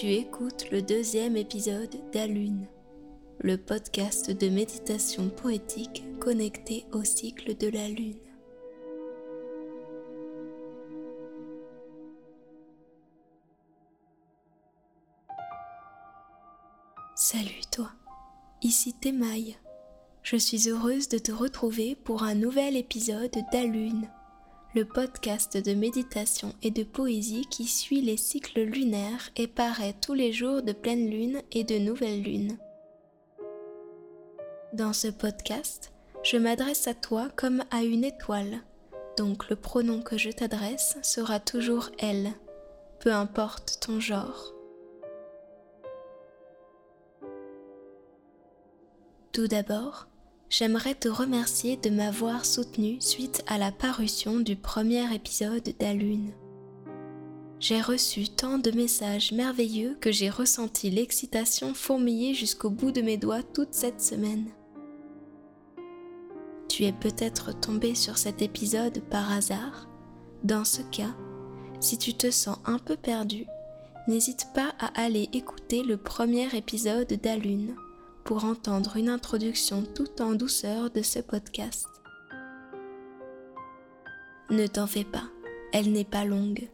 [0.00, 2.68] Tu écoutes le deuxième épisode d'Alune,
[3.40, 8.20] le podcast de méditation poétique connecté au cycle de la Lune.
[17.16, 17.90] Salut toi,
[18.62, 19.56] ici Thémaille.
[20.22, 24.08] Je suis heureuse de te retrouver pour un nouvel épisode d'Alune
[24.74, 30.12] le podcast de méditation et de poésie qui suit les cycles lunaires et paraît tous
[30.12, 32.58] les jours de pleine lune et de nouvelle lune.
[34.74, 38.60] Dans ce podcast, je m'adresse à toi comme à une étoile,
[39.16, 42.32] donc le pronom que je t'adresse sera toujours elle,
[43.00, 44.52] peu importe ton genre.
[49.32, 50.08] Tout d'abord,
[50.50, 56.32] j'aimerais te remercier de m'avoir soutenu suite à la parution du premier épisode d'Alune.
[57.60, 63.16] J'ai reçu tant de messages merveilleux que j'ai ressenti l'excitation fourmiller jusqu'au bout de mes
[63.16, 64.46] doigts toute cette semaine.
[66.68, 69.88] Tu es peut-être tombé sur cet épisode par hasard?
[70.44, 71.16] Dans ce cas,
[71.80, 73.46] si tu te sens un peu perdu,
[74.06, 77.74] n'hésite pas à aller écouter le premier épisode d'Alune
[78.28, 81.86] pour entendre une introduction tout en douceur de ce podcast.
[84.50, 85.24] Ne t'en fais pas,
[85.72, 86.68] elle n'est pas longue.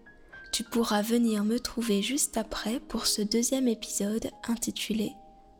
[0.52, 5.12] Tu pourras venir me trouver juste après pour ce deuxième épisode intitulé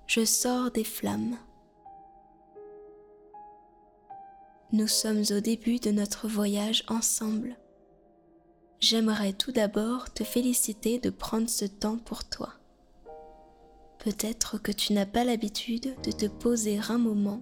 [0.09, 1.37] Je sors des flammes.
[4.73, 7.57] Nous sommes au début de notre voyage ensemble.
[8.81, 12.53] J'aimerais tout d'abord te féliciter de prendre ce temps pour toi.
[14.05, 17.41] Peut-être que tu n'as pas l'habitude de te poser un moment,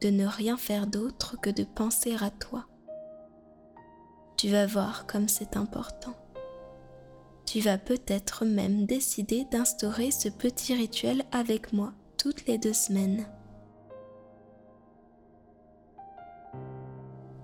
[0.00, 2.68] de ne rien faire d'autre que de penser à toi.
[4.36, 6.14] Tu vas voir comme c'est important.
[7.44, 13.26] Tu vas peut-être même décider d'instaurer ce petit rituel avec moi toutes les deux semaines.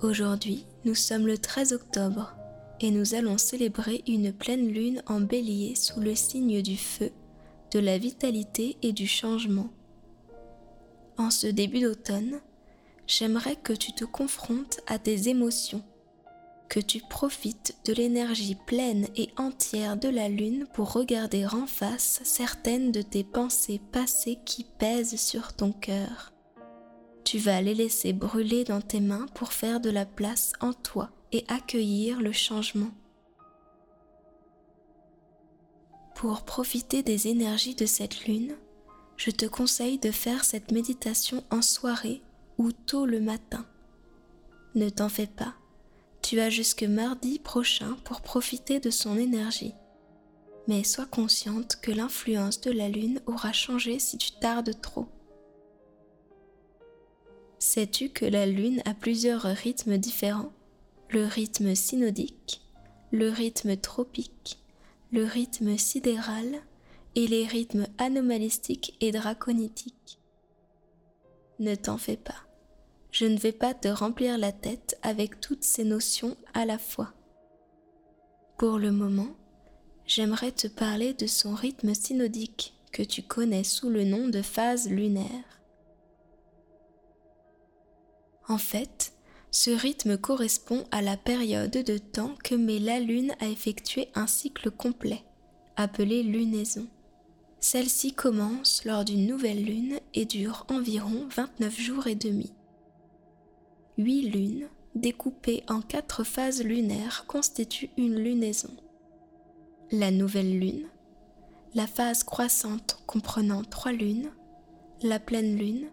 [0.03, 2.37] Aujourd'hui, nous sommes le 13 octobre
[2.79, 7.11] et nous allons célébrer une pleine lune en bélier sous le signe du feu
[7.77, 9.69] de la vitalité et du changement.
[11.19, 12.41] En ce début d'automne,
[13.07, 15.83] j'aimerais que tu te confrontes à tes émotions,
[16.71, 22.23] que tu profites de l'énergie pleine et entière de la lune pour regarder en face
[22.25, 26.33] certaines de tes pensées passées qui pèsent sur ton cœur.
[27.25, 31.11] Tu vas les laisser brûler dans tes mains pour faire de la place en toi
[31.31, 32.93] et accueillir le changement.
[36.17, 38.57] Pour profiter des énergies de cette lune,
[39.19, 42.23] je te conseille de faire cette méditation en soirée
[42.57, 43.67] ou tôt le matin.
[44.75, 45.55] Ne t'en fais pas,
[46.23, 49.75] tu as jusque mardi prochain pour profiter de son énergie.
[50.69, 55.09] Mais sois consciente que l'influence de la lune aura changé si tu tardes trop.
[57.59, 60.53] Sais-tu que la lune a plusieurs rythmes différents?
[61.11, 62.63] Le rythme synodique,
[63.13, 64.66] le rythme tropique,
[65.13, 66.63] le rythme sidéral
[67.15, 70.21] et les rythmes anomalistiques et draconitiques.
[71.59, 72.47] Ne t'en fais pas,
[73.11, 77.15] je ne vais pas te remplir la tête avec toutes ces notions à la fois.
[78.59, 79.35] Pour le moment,
[80.07, 84.89] j'aimerais te parler de son rythme synodique que tu connais sous le nom de phase
[84.91, 85.61] lunaire.
[88.49, 89.16] En fait,
[89.51, 94.27] ce rythme correspond à la période de temps que met la Lune à effectuer un
[94.27, 95.25] cycle complet,
[95.77, 96.87] appelé lunaison.
[97.61, 102.53] Celle-ci commence lors d'une nouvelle lune et dure environ 29 jours et demi.
[103.99, 108.71] Huit lunes, découpées en quatre phases lunaires, constituent une lunaison.
[109.91, 110.87] La nouvelle lune,
[111.75, 114.31] la phase croissante comprenant trois lunes,
[115.03, 115.89] la pleine lune,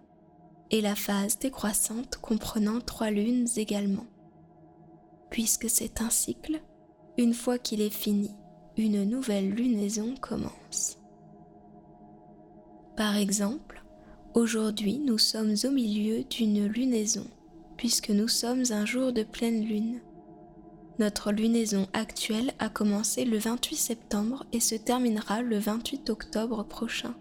[0.74, 4.08] et la phase décroissante comprenant trois lunes également.
[5.30, 6.64] Puisque c'est un cycle,
[7.20, 8.32] une fois qu'il est fini,
[8.76, 10.98] une nouvelle lunaison commence.
[12.98, 13.84] Par exemple,
[14.34, 17.28] aujourd'hui nous sommes au milieu d'une lunaison,
[17.78, 20.02] puisque nous sommes un jour de pleine lune.
[20.98, 27.14] Notre lunaison actuelle a commencé le 28 septembre et se terminera le 28 octobre prochain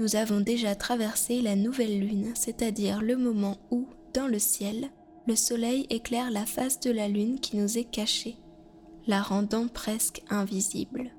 [0.00, 4.88] nous avons déjà traversé la nouvelle lune, c'est-à-dire le moment où, dans le ciel,
[5.26, 8.38] le soleil éclaire la face de la lune qui nous est cachée,
[9.06, 11.10] la rendant presque invisible.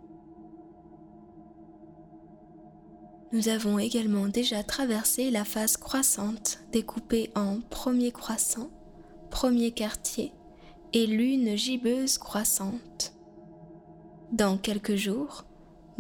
[3.32, 8.72] Nous avons également déjà traversé la phase croissante découpée en premier croissant,
[9.30, 10.34] premier quartier
[10.92, 13.14] et lune gibbeuse croissante.
[14.32, 15.46] Dans quelques jours,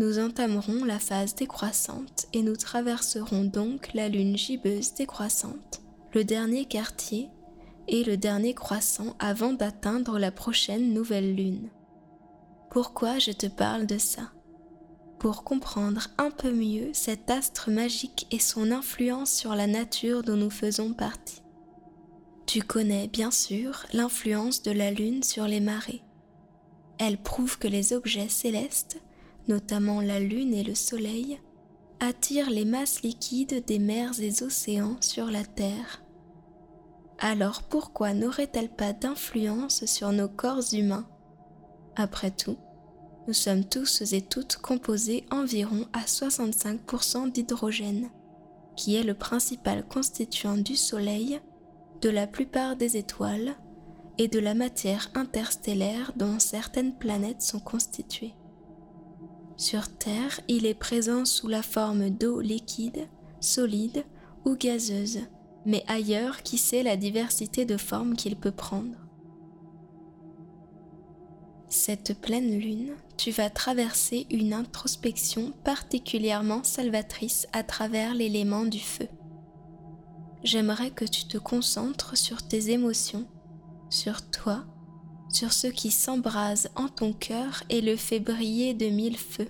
[0.01, 5.83] nous entamerons la phase décroissante et nous traverserons donc la lune gibbeuse décroissante,
[6.15, 7.29] le dernier quartier
[7.87, 11.69] et le dernier croissant avant d'atteindre la prochaine nouvelle lune.
[12.71, 14.31] Pourquoi je te parle de ça?
[15.19, 20.35] Pour comprendre un peu mieux cet astre magique et son influence sur la nature dont
[20.35, 21.43] nous faisons partie.
[22.47, 26.01] Tu connais bien sûr l'influence de la lune sur les marées.
[26.97, 28.99] Elle prouve que les objets célestes
[29.47, 31.39] notamment la Lune et le Soleil,
[31.99, 36.03] attirent les masses liquides des mers et océans sur la Terre.
[37.19, 41.07] Alors pourquoi n'aurait-elle pas d'influence sur nos corps humains?
[41.95, 42.57] Après tout,
[43.27, 48.09] nous sommes tous et toutes composés environ à 65% d'hydrogène,
[48.75, 51.39] qui est le principal constituant du Soleil,
[52.01, 53.55] de la plupart des étoiles
[54.17, 58.33] et de la matière interstellaire dont certaines planètes sont constituées.
[59.57, 63.07] Sur Terre, il est présent sous la forme d'eau liquide,
[63.39, 64.03] solide
[64.45, 65.19] ou gazeuse,
[65.65, 68.97] mais ailleurs, qui sait la diversité de formes qu'il peut prendre?
[71.69, 79.07] Cette pleine lune, tu vas traverser une introspection particulièrement salvatrice à travers l'élément du feu.
[80.43, 83.25] J'aimerais que tu te concentres sur tes émotions,
[83.89, 84.65] sur toi
[85.31, 89.47] sur ce qui s'embrase en ton cœur et le fait briller de mille feux.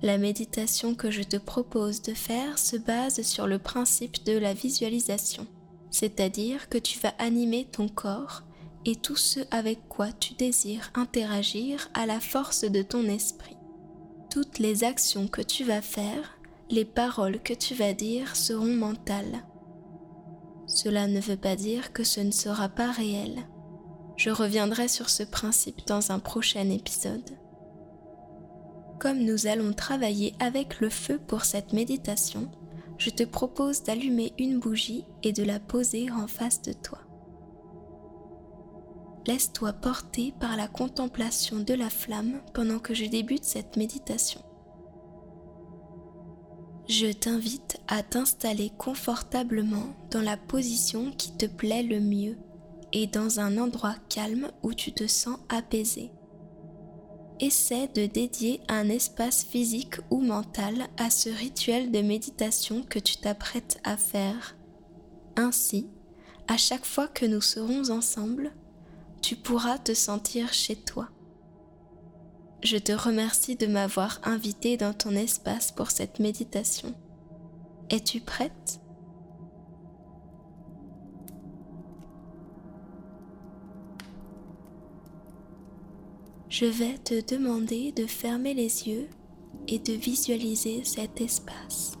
[0.00, 4.54] La méditation que je te propose de faire se base sur le principe de la
[4.54, 5.46] visualisation,
[5.90, 8.44] c'est-à-dire que tu vas animer ton corps
[8.84, 13.56] et tout ce avec quoi tu désires interagir à la force de ton esprit.
[14.30, 16.38] Toutes les actions que tu vas faire,
[16.70, 19.44] les paroles que tu vas dire seront mentales.
[20.66, 23.48] Cela ne veut pas dire que ce ne sera pas réel
[24.18, 27.30] je reviendrai sur ce principe dans un prochain épisode.
[28.98, 32.50] Comme nous allons travailler avec le feu pour cette méditation,
[32.98, 36.98] je te propose d'allumer une bougie et de la poser en face de toi.
[39.28, 44.42] Laisse-toi porter par la contemplation de la flamme pendant que je débute cette méditation.
[46.88, 52.36] Je t'invite à t'installer confortablement dans la position qui te plaît le mieux
[52.92, 56.10] et dans un endroit calme où tu te sens apaisé.
[57.40, 63.16] Essaie de dédier un espace physique ou mental à ce rituel de méditation que tu
[63.16, 64.56] t'apprêtes à faire.
[65.36, 65.88] Ainsi,
[66.48, 68.52] à chaque fois que nous serons ensemble,
[69.22, 71.10] tu pourras te sentir chez toi.
[72.62, 76.92] Je te remercie de m'avoir invité dans ton espace pour cette méditation.
[77.88, 78.80] Es-tu prête?
[86.48, 89.08] Je vais te demander de fermer les yeux
[89.66, 91.92] et de visualiser cet espace.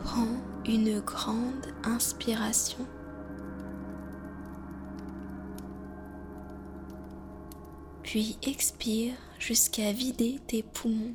[0.00, 0.36] Prends
[0.66, 2.84] une grande inspiration.
[8.02, 11.14] Puis expire jusqu'à vider tes poumons.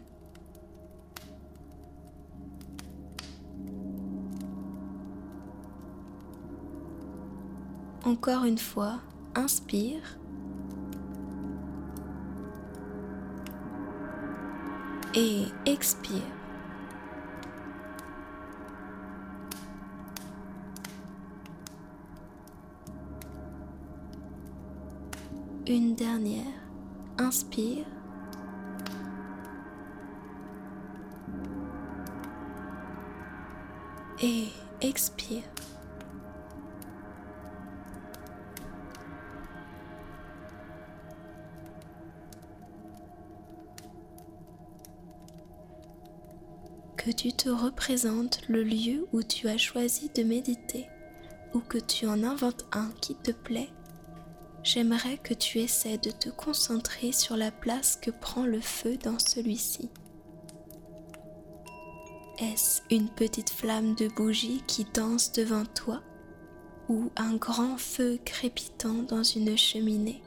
[8.06, 9.00] Encore une fois,
[9.36, 10.20] inspire.
[15.16, 16.22] Et expire.
[25.68, 26.44] Une dernière.
[27.18, 27.86] Inspire.
[34.22, 34.48] Et
[34.82, 35.53] expire.
[47.04, 50.88] Que tu te représentes le lieu où tu as choisi de méditer
[51.54, 53.70] ou que tu en inventes un qui te plaît,
[54.64, 59.20] j'aimerais que tu essaies de te concentrer sur la place que prend le feu dans
[59.20, 59.90] celui-ci.
[62.40, 66.02] Est-ce une petite flamme de bougie qui danse devant toi
[66.88, 70.24] ou un grand feu crépitant dans une cheminée?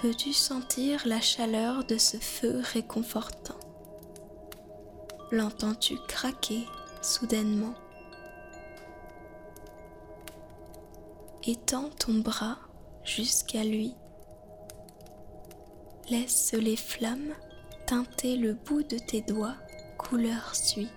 [0.00, 3.63] Peux-tu sentir la chaleur de ce feu réconfortant?
[5.34, 6.64] L'entends-tu craquer
[7.02, 7.74] soudainement?
[11.44, 12.56] Étends ton bras
[13.02, 13.96] jusqu'à lui.
[16.08, 17.34] Laisse les flammes
[17.84, 19.56] teinter le bout de tes doigts
[19.98, 20.92] couleur suie.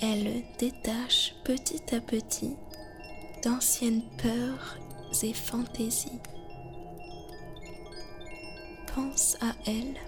[0.00, 2.56] Elles détachent petit à petit
[3.42, 4.78] d'anciennes peurs
[5.24, 6.20] et fantaisies.
[8.94, 9.98] Pense à elles.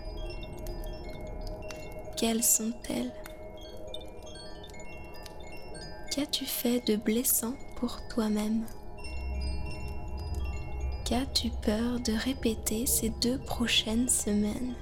[2.21, 3.15] Quelles sont-elles?
[6.11, 8.67] Qu'as-tu fait de blessant pour toi-même?
[11.07, 14.75] Qu'as-tu peur de répéter ces deux prochaines semaines?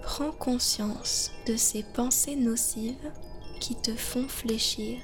[0.00, 3.12] Prends conscience de ces pensées nocives
[3.60, 4.98] qui te font fléchir.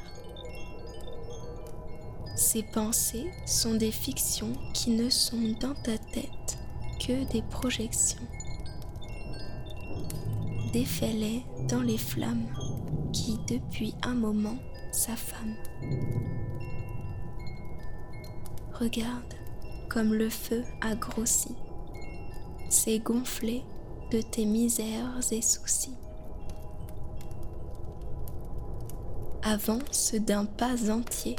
[2.35, 6.57] Ces pensées sont des fictions qui ne sont dans ta tête
[6.99, 8.27] que des projections.
[10.77, 12.49] Défais-les dans les flammes
[13.11, 14.59] qui depuis un moment
[14.93, 15.57] s'affament.
[18.75, 19.33] Regarde
[19.89, 21.55] comme le feu a grossi,
[22.69, 23.65] s'est gonflé
[24.11, 25.97] de tes misères et soucis.
[29.45, 31.37] Avance d'un pas entier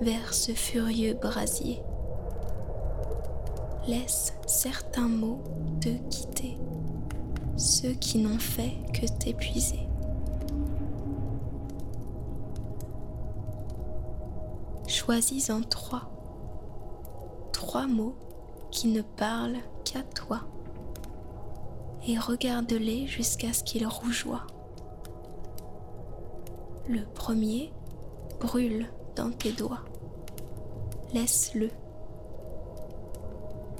[0.00, 1.78] vers ce furieux brasier.
[3.86, 5.44] Laisse certains mots
[5.80, 6.58] te quitter,
[7.56, 9.88] ceux qui n'ont fait que t'épuiser.
[14.86, 16.10] Choisis-en trois,
[17.52, 18.16] trois mots
[18.70, 20.40] qui ne parlent qu'à toi,
[22.06, 24.46] et regarde-les jusqu'à ce qu'ils rougeoient.
[26.88, 27.72] Le premier
[28.38, 28.86] brûle
[29.16, 29.84] dans tes doigts.
[31.12, 31.70] Laisse-le.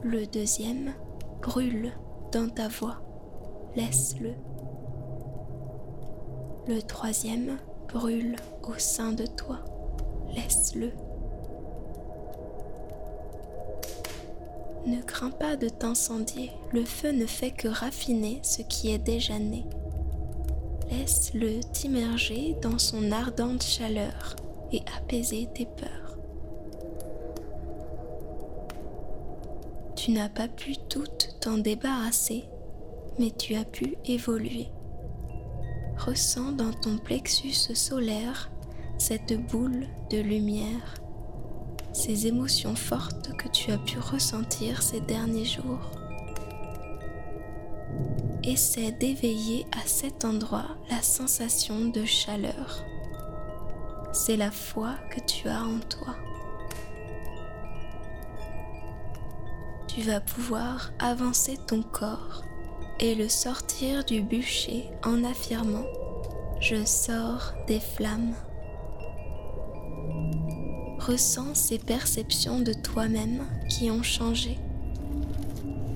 [0.02, 0.92] Le deuxième
[1.40, 1.92] brûle
[2.32, 3.00] dans ta voix.
[3.76, 4.32] Laisse-le.
[6.66, 7.58] Le troisième
[7.92, 9.58] brûle au sein de toi.
[10.34, 10.92] Laisse-le.
[14.86, 19.38] Ne crains pas de t'incendier, le feu ne fait que raffiner ce qui est déjà
[19.38, 19.66] né.
[20.90, 24.36] Laisse-le t'immerger dans son ardente chaleur
[24.72, 26.16] et apaiser tes peurs.
[29.96, 32.44] Tu n'as pas pu toutes t'en débarrasser,
[33.18, 34.68] mais tu as pu évoluer.
[35.96, 38.50] Ressens dans ton plexus solaire
[38.98, 40.94] cette boule de lumière,
[41.92, 45.90] ces émotions fortes que tu as pu ressentir ces derniers jours.
[48.44, 52.84] Essaie d'éveiller à cet endroit la sensation de chaleur
[54.16, 56.16] c'est la foi que tu as en toi.
[59.86, 62.42] Tu vas pouvoir avancer ton corps
[62.98, 65.82] et le sortir du bûcher en affirmant⁇
[66.60, 68.34] Je sors des flammes⁇
[71.06, 74.58] Ressens ces perceptions de toi-même qui ont changé.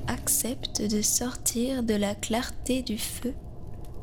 [0.07, 3.35] Accepte de sortir de la clarté du feu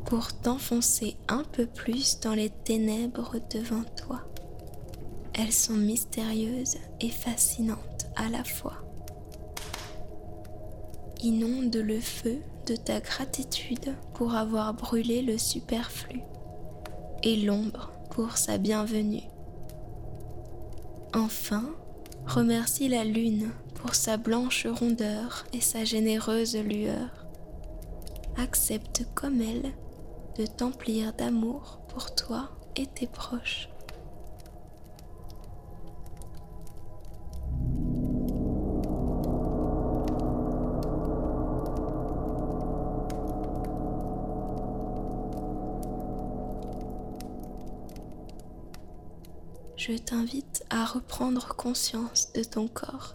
[0.06, 4.22] pour t'enfoncer un peu plus dans les ténèbres devant toi.
[5.34, 8.74] Elles sont mystérieuses et fascinantes à la fois.
[11.22, 16.22] Inonde le feu de ta gratitude pour avoir brûlé le superflu
[17.24, 19.24] et l'ombre pour sa bienvenue.
[21.14, 21.64] Enfin,
[22.26, 27.26] remercie la lune pour sa blanche rondeur et sa généreuse lueur.
[28.36, 29.72] Accepte comme elle
[30.38, 33.70] de t'emplir d'amour pour toi et tes proches.
[49.78, 53.14] Je t'invite à reprendre conscience de ton corps,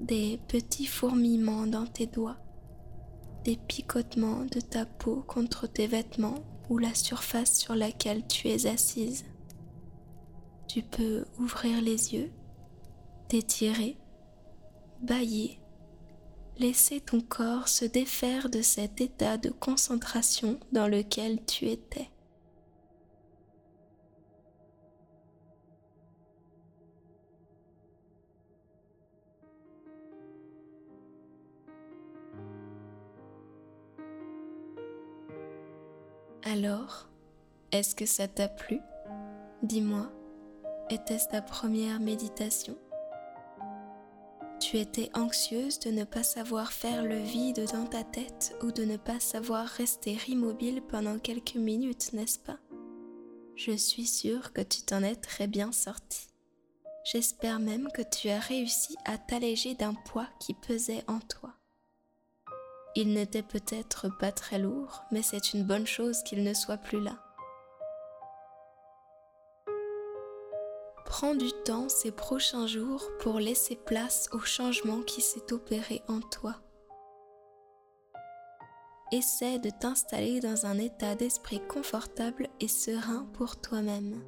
[0.00, 2.38] des petits fourmillements dans tes doigts,
[3.44, 8.66] des picotements de ta peau contre tes vêtements ou la surface sur laquelle tu es
[8.66, 9.24] assise.
[10.66, 12.32] Tu peux ouvrir les yeux,
[13.28, 13.98] t'étirer,
[15.02, 15.60] bailler,
[16.58, 22.10] laisser ton corps se défaire de cet état de concentration dans lequel tu étais.
[36.52, 37.08] Alors,
[37.70, 38.78] est-ce que ça t'a plu?
[39.62, 40.12] Dis-moi,
[40.90, 42.76] était-ce ta première méditation?
[44.60, 48.84] Tu étais anxieuse de ne pas savoir faire le vide dans ta tête ou de
[48.84, 52.58] ne pas savoir rester immobile pendant quelques minutes, n'est-ce pas?
[53.56, 56.26] Je suis sûre que tu t'en es très bien sorti.
[57.10, 61.51] J'espère même que tu as réussi à t'alléger d'un poids qui pesait en toi.
[62.94, 67.00] Il n'était peut-être pas très lourd, mais c'est une bonne chose qu'il ne soit plus
[67.00, 67.16] là.
[71.06, 76.20] Prends du temps ces prochains jours pour laisser place au changement qui s'est opéré en
[76.20, 76.56] toi.
[79.10, 84.22] Essaie de t'installer dans un état d'esprit confortable et serein pour toi-même.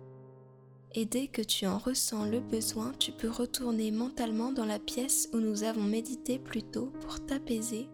[0.95, 5.29] Et dès que tu en ressens le besoin, tu peux retourner mentalement dans la pièce
[5.33, 7.89] où nous avons médité plus tôt pour t'apaiser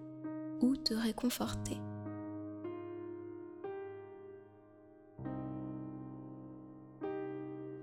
[0.60, 1.78] ou te réconforter.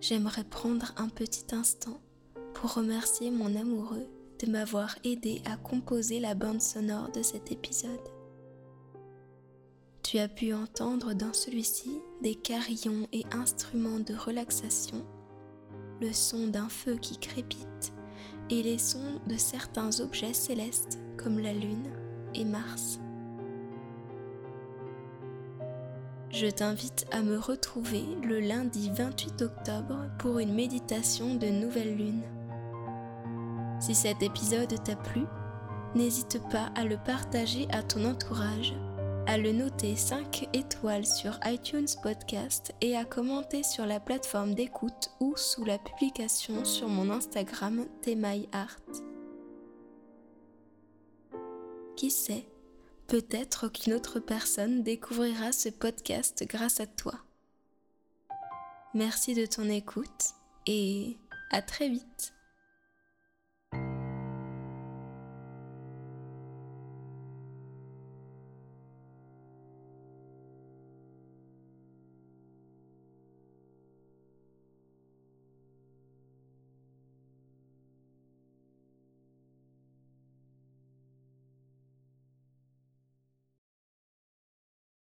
[0.02, 2.00] J'aimerais prendre un petit instant
[2.54, 4.08] pour remercier mon amoureux
[4.40, 8.00] de m'avoir aidé à composer la bande sonore de cet épisode.
[10.04, 15.06] Tu as pu entendre dans celui-ci des carillons et instruments de relaxation,
[16.00, 17.94] le son d'un feu qui crépite
[18.50, 21.92] et les sons de certains objets célestes comme la Lune
[22.46, 23.00] Mars.
[26.30, 32.24] Je t'invite à me retrouver le lundi 28 octobre pour une méditation de nouvelle lune.
[33.80, 35.24] Si cet épisode t'a plu,
[35.96, 38.74] n'hésite pas à le partager à ton entourage
[39.28, 45.12] à le noter 5 étoiles sur iTunes Podcast et à commenter sur la plateforme d'écoute
[45.20, 47.86] ou sous la publication sur mon Instagram.
[51.98, 52.46] Qui sait,
[53.08, 57.16] peut-être qu'une autre personne découvrira ce podcast grâce à toi.
[58.94, 60.36] Merci de ton écoute
[60.68, 61.18] et
[61.50, 62.37] à très vite.